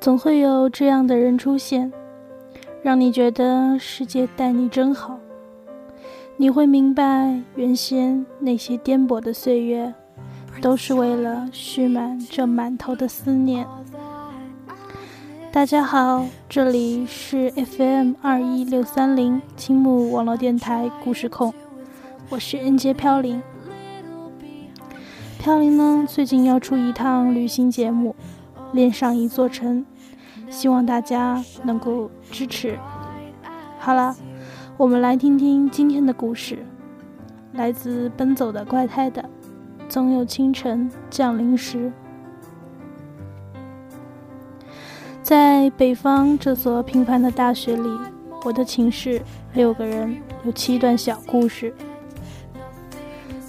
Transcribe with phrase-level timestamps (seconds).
[0.00, 1.92] 总会有这样的人出现，
[2.82, 5.18] 让你觉得世界待你真好。
[6.38, 9.92] 你会明白，原先那些颠簸的岁月，
[10.62, 13.66] 都是为了蓄满这满头的思念。
[15.52, 21.52] 大家好，这里是 FM 二一六三零青木网络电台故事控，
[22.30, 23.42] 我是 N 杰飘零。
[25.38, 28.14] 飘零呢，最近要出一趟旅行节目，
[28.72, 29.84] 恋上一座城，
[30.50, 32.78] 希望大家能够支持。
[33.78, 34.14] 好了，
[34.76, 36.58] 我们来听听今天的故事，
[37.54, 39.22] 来自《奔走的怪胎》的
[39.88, 41.78] 《总有清晨降临时》。
[45.22, 47.88] 在北方这所平凡的大学里，
[48.44, 49.22] 我的寝室
[49.54, 51.72] 六个人有七段小故事。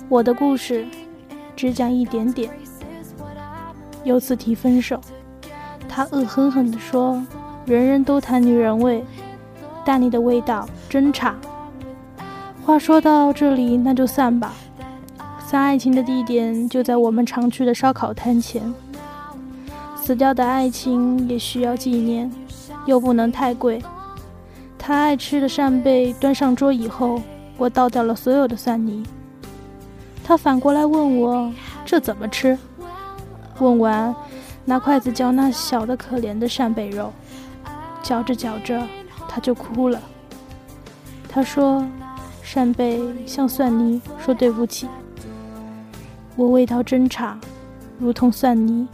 [0.07, 0.85] 我的故事
[1.55, 2.52] 只讲一点点。
[4.03, 4.99] 由此提分手，
[5.94, 7.22] 他恶狠狠地说
[7.67, 9.03] ：“人人都谈女人味，
[9.84, 11.36] 但你的味道真差。”
[12.66, 14.53] 话说到这里，那就散吧。
[15.45, 18.73] 散爱情的地点就在我们常去的烧烤摊前。
[19.97, 22.31] 死掉的爱情也需要纪念，
[22.86, 23.84] 又不能太贵。
[24.80, 27.22] 他爱吃的扇贝端上桌以后，
[27.58, 29.03] 我倒掉了所有的蒜泥。
[30.23, 31.52] 他反过来问我
[31.86, 32.58] ：“这怎么吃？”
[33.59, 34.16] 问完，
[34.63, 37.11] 拿筷子嚼那小的可怜的扇贝肉，
[38.03, 38.81] 嚼着嚼着，
[39.27, 39.99] 他就哭了。
[41.27, 41.85] 他说
[42.43, 44.87] ：“扇贝向蒜泥说对不起，
[46.35, 47.39] 我味道真差，
[47.99, 48.87] 如同蒜泥。”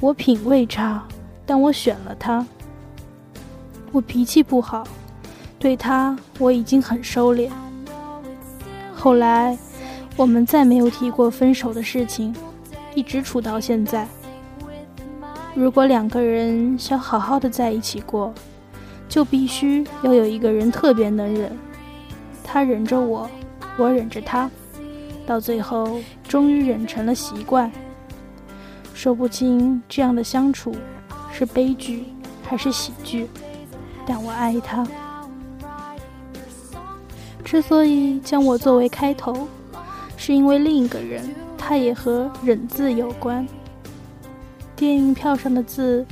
[0.00, 1.02] 我品味差，
[1.46, 2.46] 但我选了他。
[3.90, 4.84] 我脾气不好，
[5.58, 7.48] 对他我已经很收敛。
[8.94, 9.56] 后来，
[10.16, 12.34] 我们再没有提过分手的事情，
[12.94, 14.06] 一直处到现在。
[15.54, 18.34] 如果两个人想好好的在一起过，
[19.08, 21.56] 就必须要有一个人特别能忍。
[22.42, 23.30] 他忍着我，
[23.78, 24.50] 我忍着他，
[25.24, 27.70] 到最后终于忍成了习惯。
[28.92, 30.74] 说不清这样的相处
[31.32, 32.04] 是悲剧
[32.42, 33.28] 还是喜剧，
[34.04, 34.84] 但我爱他。
[37.44, 39.46] 之所以将我作为开头，
[40.16, 43.46] 是因为另一个人，他也和“忍”字有关。
[44.76, 46.04] 电影票上的字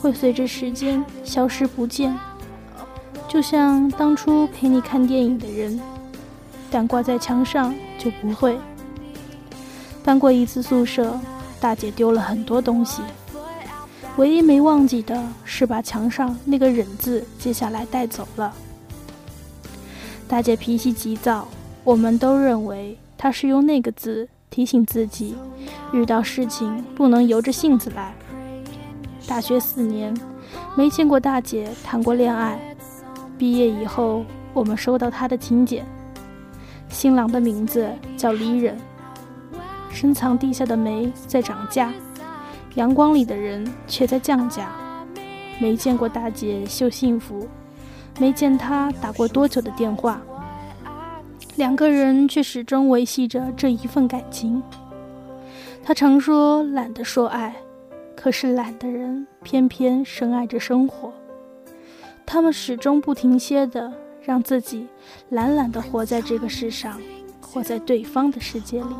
[0.00, 2.16] 会随着时间消失不见，
[3.28, 5.80] 就像当初陪你看电影的人，
[6.70, 8.58] 但挂在墙上就不会。
[10.04, 11.18] 搬过一次宿舍。
[11.60, 13.00] 大姐丢了很多东西，
[14.18, 18.52] 唯一没忘记的是把墙上那个“忍”字接下来带走了。
[20.28, 21.48] 大姐脾气急躁，
[21.82, 25.34] 我们都认为她是用那个字提醒自己，
[25.92, 28.14] 遇到事情不能由着性子来。
[29.26, 30.16] 大学四年，
[30.76, 32.56] 没见过大姐谈过恋爱。
[33.36, 35.84] 毕业以后，我们收到她的请柬，
[36.88, 38.78] 新郎的名字叫李忍。
[39.90, 41.92] 深藏地下的煤在涨价，
[42.76, 44.70] 阳光里的人却在降价。
[45.58, 47.48] 没见过大姐秀幸福，
[48.20, 50.20] 没见她打过多久的电话，
[51.56, 54.62] 两个人却始终维系着这一份感情。
[55.84, 57.54] 他常说懒得说爱，
[58.16, 61.12] 可是懒的人偏偏深爱着生活。
[62.26, 63.92] 他们始终不停歇的
[64.22, 64.88] 让自己
[65.28, 67.00] 懒懒的活在这个世上，
[67.40, 68.96] 活在对方的世界里。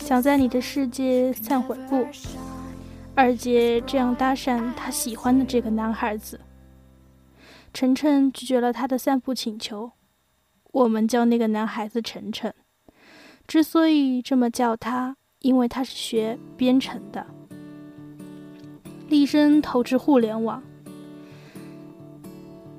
[0.00, 2.06] 想在你的世界散会步，
[3.14, 6.40] 二姐这样搭讪她喜欢的这个男孩子。
[7.78, 9.92] 晨晨拒绝了他的散步请求。
[10.72, 12.52] 我们叫那个男孩子晨晨，
[13.46, 17.24] 之所以这么叫他，因为他是学编程的，
[19.08, 20.60] 立身投掷互联网，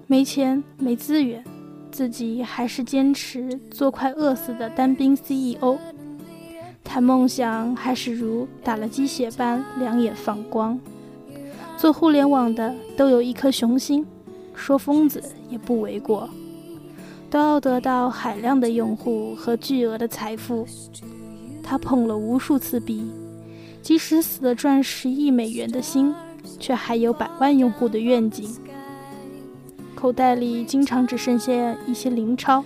[0.05, 1.41] 没钱没资源，
[1.89, 5.77] 自己还是坚持做快饿死的单兵 CEO。
[6.83, 10.77] 谈梦想还是如打了鸡血般两眼放光。
[11.77, 14.05] 做互联网的都有一颗雄心，
[14.59, 16.29] 说疯子也不为过。
[17.29, 20.67] 都要得到海量的用户和巨额的财富。
[21.63, 23.09] 他碰了无数次壁，
[23.81, 26.13] 即使死了赚十亿美元的心，
[26.59, 28.49] 却还有百万用户的愿景。
[29.95, 32.63] 口袋里经常只剩下一些零钞，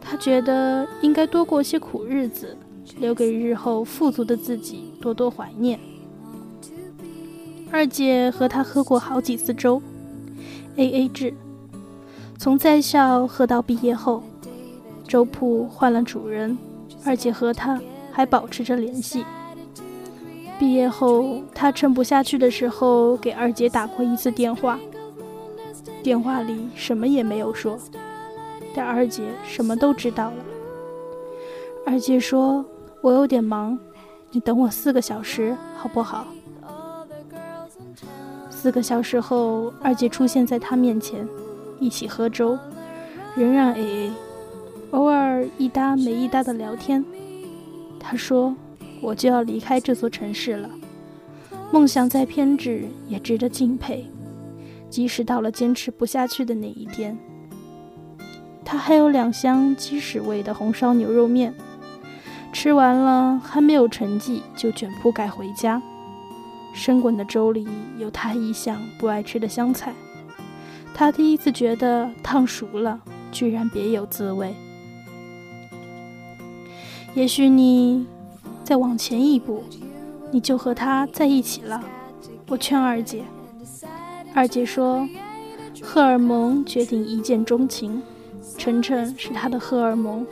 [0.00, 2.56] 他觉得应该多过些苦日子。
[2.98, 5.80] 留给日后富足的自己多多怀念。
[7.70, 9.80] 二姐和他喝过好几次粥
[10.76, 11.34] ，A A 制，
[12.38, 14.22] 从在校喝到毕业后。
[15.06, 16.56] 粥铺换了主人，
[17.04, 17.78] 二姐和他
[18.10, 19.26] 还保持着联系。
[20.58, 24.78] 毕业后，他撑不下去的时候，给二姐打过一次电话。
[26.02, 27.78] 电话里什么也没有说，
[28.74, 30.36] 但二姐什么都知道了。
[31.84, 32.64] 二姐说
[33.02, 33.78] ：“我有点忙，
[34.30, 36.26] 你等我四个小时好不好？”
[38.62, 41.26] 四个小时后，二姐出现在他面前，
[41.80, 42.56] 一起喝粥，
[43.34, 44.12] 仍然 AA，
[44.92, 47.04] 偶尔一搭没一搭的聊天。
[47.98, 48.54] 他说
[49.02, 50.70] ：“我就要离开这座城市了，
[51.72, 54.06] 梦想再偏执也值得敬佩。”
[54.88, 57.18] 即使到了坚持不下去的那一天，
[58.64, 61.52] 他还有两箱鸡屎味的红烧牛肉面，
[62.52, 65.82] 吃完了还没有成绩就卷铺盖回家。
[66.72, 67.66] 生滚的粥里
[67.98, 69.92] 有他一向不爱吃的香菜，
[70.94, 74.54] 他第一次觉得烫熟了居然别有滋味。
[77.14, 78.06] 也许你
[78.64, 79.62] 再往前一步，
[80.30, 81.82] 你就和他在一起了。
[82.48, 83.22] 我劝二姐。
[84.34, 85.06] 二姐说
[85.82, 88.02] ：“荷尔蒙决定一见钟情，
[88.56, 90.26] 晨晨是她的荷尔蒙，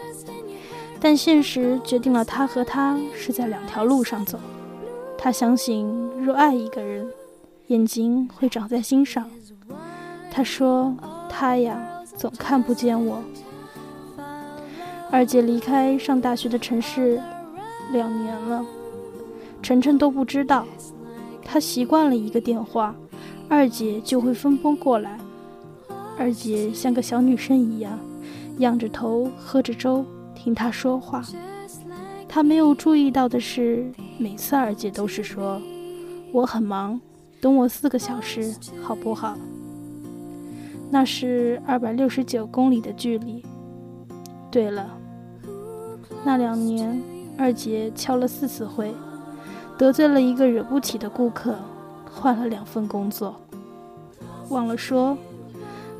[0.98, 4.40] 但现实决定了她和他是在两条路上走。
[5.22, 5.86] 他相信，
[6.18, 7.06] 若爱一个人，
[7.66, 9.28] 眼睛会长在心上。
[10.30, 10.96] 他说：
[11.28, 11.78] 他呀，
[12.16, 13.22] 总看不见我。
[15.10, 17.20] 二姐离开上大学的城市
[17.92, 18.64] 两年了，
[19.60, 20.64] 晨晨都不知道，
[21.44, 22.94] 他习惯了一个电话。”
[23.46, 25.18] 二姐就会风风过来。
[26.16, 27.98] 二姐像个小女生一样，
[28.56, 30.02] 仰着头喝着粥，
[30.34, 31.22] 听他说话。
[32.32, 35.60] 她没有注意到的是，每次二姐都是说
[36.30, 37.00] ：“我很忙，
[37.40, 39.36] 等我四个小时，好不好？”
[40.92, 43.44] 那是二百六十九公里的距离。
[44.48, 44.96] 对了，
[46.24, 47.02] 那两年，
[47.36, 48.94] 二姐敲了四次会，
[49.76, 51.56] 得罪了一个惹不起的顾客。
[52.12, 53.34] 换了两份工作，
[54.50, 55.18] 忘了说，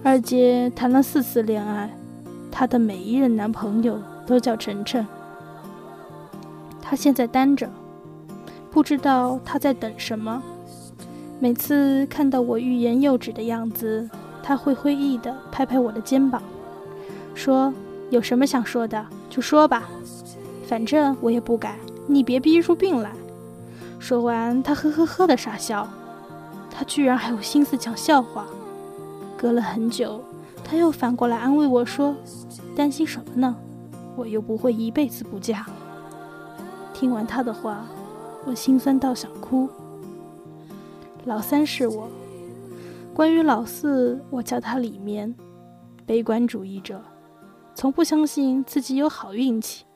[0.05, 1.91] 二姐谈了四次恋爱，
[2.53, 5.05] 她的每一任男朋友都叫晨晨。
[6.91, 7.71] 他现在单着，
[8.69, 10.43] 不知道他在等什么。
[11.39, 14.11] 每次看到我欲言又止的样子，
[14.43, 16.43] 他会会意的拍拍我的肩膀，
[17.33, 17.73] 说
[18.11, 19.89] ：“有什么想说的就说吧，
[20.67, 21.79] 反正我也不改，
[22.09, 23.13] 你别逼出病来。”
[24.01, 25.89] 说完，他呵呵呵的傻笑。
[26.73, 28.47] 他居然还有心思讲笑话。
[29.37, 30.21] 隔了很久，
[30.65, 32.17] 他又反过来安慰我说
[32.75, 33.55] ：“担心什么呢？
[34.17, 35.65] 我又不会一辈子不嫁。”
[37.01, 37.87] 听完他的话，
[38.45, 39.67] 我心酸到想哭。
[41.25, 42.11] 老三是我，
[43.15, 45.35] 关于老四，我叫他里面，
[46.05, 47.03] 悲观主义者，
[47.75, 49.87] 从不相信自己有好运气。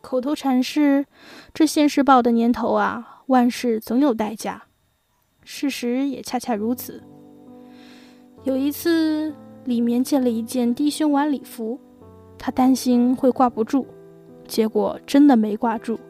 [0.00, 1.04] 口头禅是
[1.52, 4.62] ：“这现世报的年头啊，万事总有代价。”
[5.44, 7.02] 事实也恰恰如此。
[8.44, 9.34] 有一次，
[9.66, 11.78] 里面借了一件低胸晚礼服，
[12.38, 13.84] 他担心会挂不住，
[14.48, 16.00] 结果真的没挂住，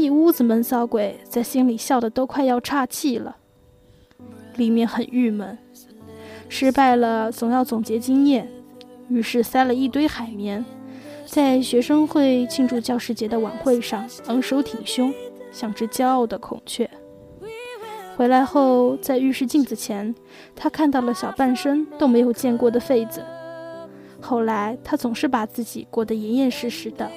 [0.00, 3.36] 一屋子闷骚鬼在心里笑得都快要岔气了。
[4.56, 5.58] 里面很郁闷，
[6.48, 8.48] 失败了总要总结经验，
[9.08, 10.64] 于是塞了一堆海绵，
[11.26, 15.12] 在学生会庆祝教师节的晚会上昂首挺胸，
[15.52, 16.90] 像只骄傲的孔雀。
[18.16, 20.14] 回来后，在浴室镜子前，
[20.54, 23.24] 他看到了小半生都没有见过的痱子。
[24.20, 27.10] 后来，他总是把自己裹得严严实实的，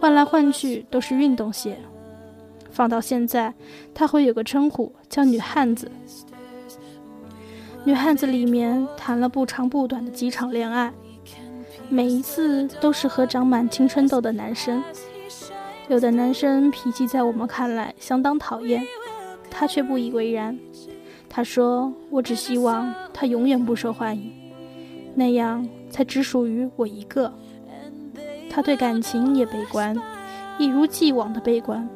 [0.00, 1.78] 换来换去都是运动鞋。
[2.74, 3.54] 放到现在，
[3.94, 5.88] 他会有个称呼叫“女汉子”。
[7.84, 10.92] 女汉子里面谈了不长不短的几场恋爱，
[11.88, 14.82] 每一次都是和长满青春痘的男生。
[15.88, 18.82] 有的男生脾气在我们看来相当讨厌。
[19.50, 20.58] 他却不以为然。
[21.28, 24.32] 他说：“我只希望他永远不受欢迎，
[25.14, 27.32] 那样才只属于我一个。”
[28.50, 29.96] 他对感情也悲观，
[30.58, 31.88] 一如既往的悲观，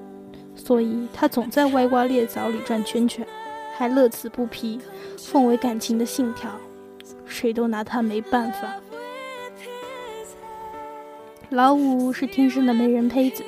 [0.69, 3.27] 所以他总在歪瓜裂枣里转圈圈，
[3.75, 4.79] 还乐此不疲，
[5.17, 6.51] 奉为感情的信条，
[7.25, 8.69] 谁都拿他没办法。
[11.49, 13.43] 老五是天生的美人胚子，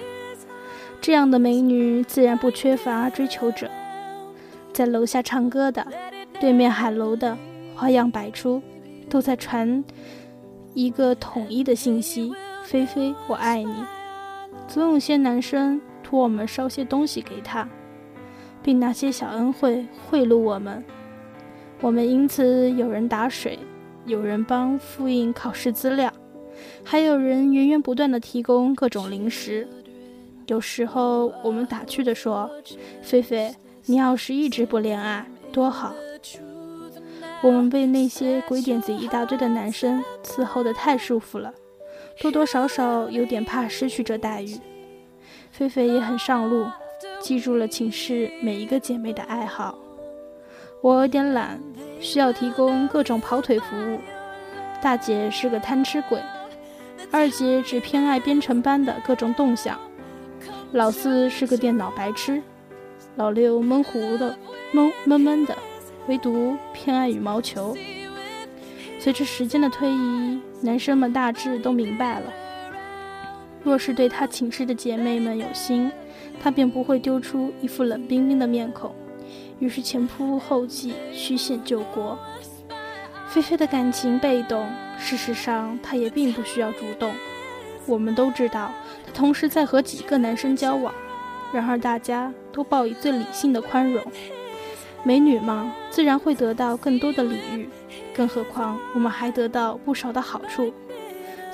[0.99, 3.71] 这样的美女自然不缺乏追求者。
[4.73, 5.87] 在楼下唱歌的，
[6.41, 7.37] 对面海楼的，
[7.77, 8.63] 花样百出，
[9.11, 9.85] 都在传
[10.73, 12.33] 一个统一的信息：
[12.65, 13.75] 菲菲，我爱你。
[14.67, 15.79] 总有些男生
[16.11, 17.69] 托我们捎些东西给他，
[18.63, 20.85] 并拿些小恩惠贿赂我们。
[21.81, 23.57] 我们因此有人打水，
[24.07, 26.13] 有人帮复印考试资料，
[26.83, 29.69] 还有人源源不断的提供各种零食。
[30.47, 32.51] 有时候我们打趣地说
[33.01, 33.55] ：“菲菲，
[33.87, 35.95] 你要是一直不恋爱，多好。”
[37.41, 41.55] 我们被那些鬼点子一大堆的男生伺候得太舒服了，
[42.21, 44.59] 多多少少有点怕失去这待遇。
[45.61, 46.65] 菲菲也很上路，
[47.21, 49.77] 记住了寝室每一个姐妹的爱好。
[50.81, 51.61] 我有点懒，
[52.01, 53.99] 需要提供各种跑腿服务。
[54.81, 56.19] 大姐是个贪吃鬼，
[57.11, 59.79] 二姐只偏爱编程班的各种动向，
[60.73, 62.43] 老四是个电脑白痴，
[63.17, 64.35] 老六闷糊的
[64.73, 65.55] 闷闷闷的。
[66.07, 67.77] 唯独偏爱羽毛球。
[68.99, 72.33] 随着时间的推移，男生们大致都明白了：
[73.63, 75.91] 若是对他寝室的姐妹们有心，
[76.43, 78.95] 他便不会丢出一副冷冰冰的面孔。
[79.59, 82.19] 于是前仆后继，曲线救国。
[83.29, 84.67] 菲菲的感情被动，
[84.99, 87.13] 事实上她也并不需要主动。
[87.87, 88.73] 我们都知道，
[89.07, 90.93] 她同时在和几个男生交往，
[91.53, 94.03] 然而大家都报以最理性的宽容。
[95.05, 97.69] 美女嘛，自然会得到更多的礼遇，
[98.15, 100.73] 更何况我们还得到不少的好处。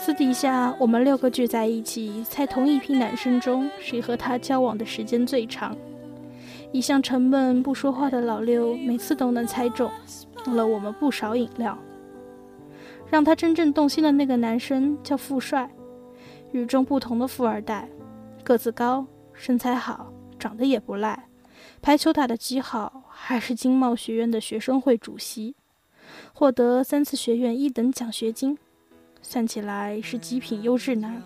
[0.07, 5.77] 私底下，我们六个聚在一起，猜同一批男生中谁和他交往的时间最长。
[6.71, 9.91] 一向沉闷不说话的老六，每次都能猜中，
[10.45, 11.77] 弄了我们不少饮料。
[13.11, 15.69] 让他真正动心的那个男生叫富帅，
[16.53, 17.89] 与众不同的富二代，
[18.45, 21.25] 个子高，身材好，长得也不赖。
[21.83, 25.57] 排球打得极好，还是经贸学院的学生会主席，
[26.33, 28.57] 获得三次学院一等奖学金，
[29.28, 31.21] 算起来是极品优质男。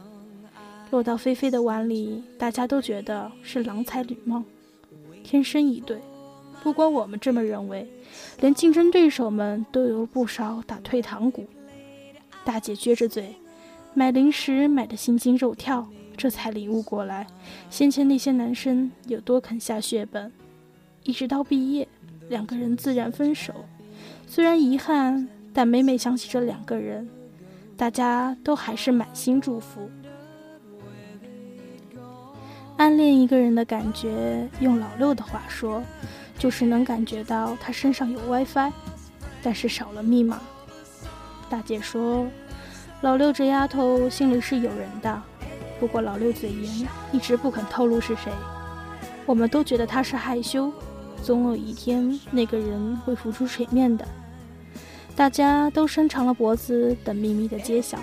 [0.91, 4.43] 落到菲菲的碗里，大家都觉得是郎才女貌，
[5.23, 6.01] 天生一对。
[6.63, 7.87] 不光我们这么认为，
[8.41, 11.47] 连竞争对手们都有不少打退堂鼓。
[12.43, 13.37] 大姐撅着嘴，
[13.93, 15.87] 买零食买的心惊肉跳。
[16.17, 17.27] 这才领悟过来，
[17.69, 20.33] 先前那些男生有多肯下血本。
[21.05, 21.87] 一直到毕业，
[22.31, 23.53] 两个人自然分手。
[24.27, 27.09] 虽然遗憾，但每每想起这两个人，
[27.81, 29.91] 大家都还是满心祝福。
[32.77, 35.83] 暗恋一个人的感觉，用老六的话说，
[36.37, 38.71] 就是能感觉到他身上有 WiFi，
[39.43, 40.43] 但是少了密码。
[41.49, 42.27] 大姐说，
[43.01, 45.23] 老六这丫头心里是有人的。
[45.81, 48.31] 不过老六嘴严，一直不肯透露是谁。
[49.25, 50.71] 我们都觉得他是害羞，
[51.23, 54.07] 总有一天那个人会浮出水面的。
[55.21, 57.99] 大家都伸长了脖子等秘密的揭晓。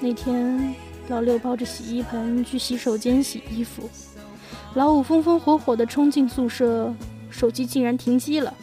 [0.00, 0.74] 那天，
[1.08, 3.86] 老六抱着洗衣盆去洗手间洗衣服，
[4.72, 6.90] 老五风风火火地冲进宿舍，
[7.28, 8.54] 手机竟然停机了，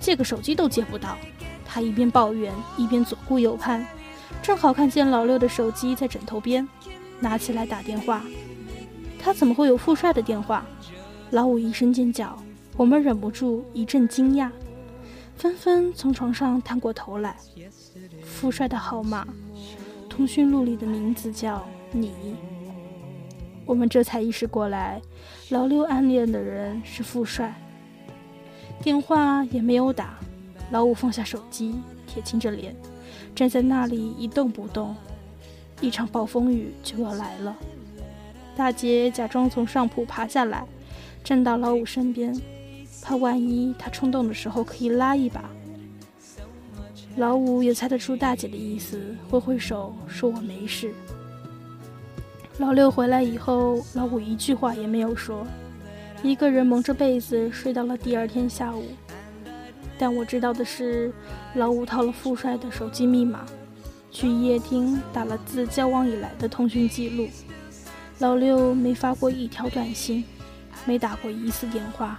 [0.00, 1.16] 借个手机都借不到。
[1.64, 3.86] 他一边抱怨，一边左顾右盼，
[4.42, 6.68] 正好看见老六的手机在枕头边。
[7.20, 8.20] 拿起来打电话，
[9.16, 10.66] 他怎么会有富帅的电话？
[11.30, 12.36] 老五一声尖叫，
[12.76, 14.50] 我们忍不住一阵惊讶，
[15.40, 17.34] 纷纷从床上探过头来。
[18.22, 19.26] 富帅的号码，
[20.06, 22.12] 通讯录里的名字叫你。
[23.64, 25.00] 我们这才意识过来，
[25.48, 27.54] 老六暗恋的人是富帅。
[28.82, 30.18] 电话也没有打，
[30.72, 32.76] 老五放下手机，铁青着脸，
[33.34, 34.94] 站在那里一动不动。
[35.80, 37.56] 一场暴风雨就要来了。
[38.54, 40.66] 大姐假装从上铺爬下来，
[41.24, 42.38] 站到老五身边，
[43.02, 45.44] 怕万一他冲动的时候可以拉一把。
[47.16, 50.92] 老五也猜得出大姐的意思，挥挥手说：“我没事。”
[52.58, 55.46] 老六回来以后，老五一句话也没有说，
[56.22, 58.84] 一个人蒙着被子睡到了第二天下午。
[59.98, 61.12] 但我知道的是，
[61.54, 63.44] 老五套了富帅的手机密码。
[64.12, 67.28] 去夜厅打了自交往以来的通讯记录，
[68.18, 70.24] 老六没发过一条短信，
[70.84, 72.18] 没打过一次电话，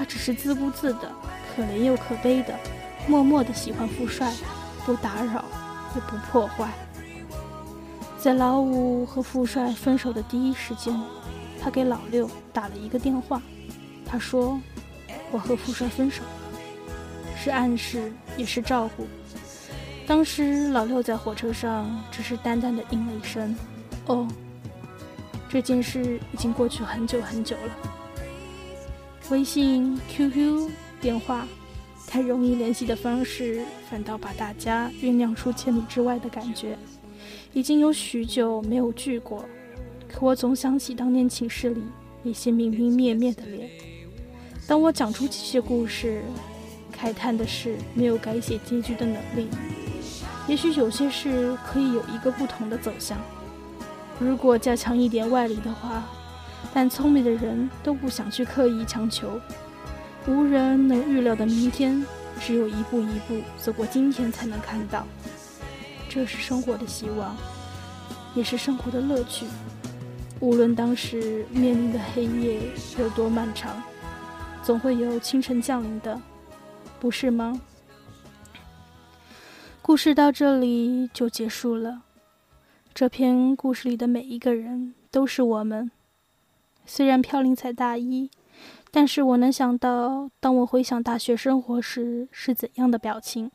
[0.00, 1.12] 他只是自顾自的，
[1.54, 2.58] 可怜又可悲的，
[3.06, 4.32] 默默的喜欢富帅，
[4.86, 5.44] 不打扰，
[5.94, 6.70] 也不破坏。
[8.18, 10.98] 在老五和富帅分手的第一时间，
[11.60, 13.42] 他给老六打了一个电话，
[14.06, 14.58] 他说
[15.30, 16.30] ：“我和富帅分手了。”
[17.36, 19.06] 是暗示，也是照顾。
[20.06, 23.54] 当时老六在火车上，只是淡淡的应了一声
[24.08, 24.26] ：“哦。”
[25.46, 27.90] 这件事已经过去很久很久了。
[29.30, 30.68] 微信、QQ、
[31.00, 31.46] 电话，
[32.04, 36.76] 太容易联系的方式，反倒把大家酝酿出千里之外的感觉。
[37.52, 39.44] 已经有许久没有聚过，
[40.08, 41.82] 可我总想起当年寝室里
[42.24, 43.70] 那些明明灭灭的脸。
[44.66, 46.22] 当我讲出这些故事，
[46.92, 49.46] 慨叹的是没有改写结局的能力。
[50.48, 53.16] 也许有些事可以有一个不同的走向。
[54.18, 56.04] 如果加强一点外力的话，
[56.72, 59.40] 但聪明的人都不想去刻意强求。
[60.26, 62.04] 无人能预料的明天，
[62.40, 65.06] 只有一步一步走过今天才能看到。
[66.08, 67.36] 这是生活的希望，
[68.34, 69.46] 也是生活的乐趣。
[70.40, 72.60] 无论当时面临的黑夜
[72.98, 73.82] 有多漫长，
[74.62, 76.20] 总会有清晨降临的，
[76.98, 77.60] 不是吗？
[79.82, 82.02] 故事到这里就结束了。
[82.94, 85.90] 这篇故事里的每一个人都是我们。
[86.86, 88.30] 虽然飘零才大一，
[88.90, 93.50] 但是我能想到，当我回想大学生活时是怎样的表情。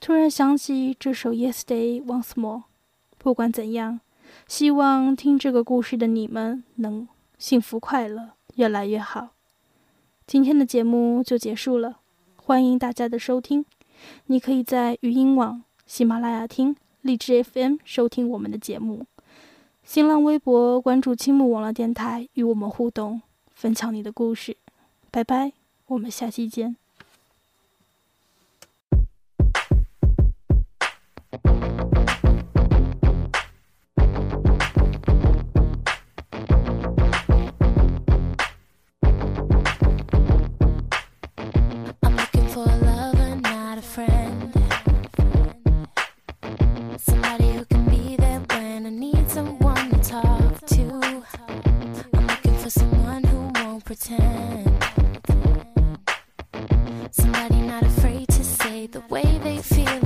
[0.00, 2.58] 突然想起这首《Yesterday Once More》。
[3.18, 4.00] 不管怎样，
[4.46, 9.30] 希望听这个故事的你们能幸福快乐，越来越好。
[10.26, 11.98] 今天的节目就结束了，
[12.36, 13.64] 欢迎大家的收听。
[14.26, 16.76] 你可以在语音网、喜马拉雅听。
[17.02, 19.06] 荔枝 FM 收听我们的节目，
[19.86, 23.22] 新浪微博关注青木网络电台，与我们互动，
[23.54, 24.56] 分享你的故事。
[25.12, 25.52] 拜拜，
[25.86, 26.76] 我们下期见。
[46.98, 47.75] wants to share,
[59.56, 60.05] me feeling